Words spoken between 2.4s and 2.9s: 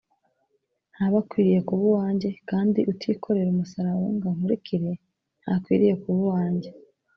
kandi